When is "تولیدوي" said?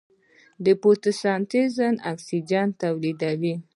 2.81-3.55